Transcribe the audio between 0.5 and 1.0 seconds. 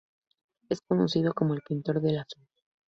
Es